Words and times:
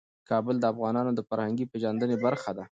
کابل 0.29 0.55
د 0.59 0.65
افغانانو 0.73 1.11
د 1.15 1.19
فرهنګي 1.29 1.65
پیژندنې 1.71 2.17
برخه 2.25 2.51
ده. 2.57 2.63